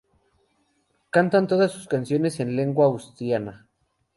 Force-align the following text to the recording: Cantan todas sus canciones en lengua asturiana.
Cantan 1.11 1.45
todas 1.45 1.71
sus 1.73 1.87
canciones 1.87 2.39
en 2.39 2.55
lengua 2.55 2.87
asturiana. 2.95 3.69